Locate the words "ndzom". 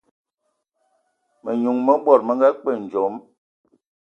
2.83-3.13